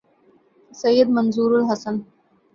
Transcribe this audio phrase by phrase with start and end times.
[0.81, 1.95] سید Manzoor الحسن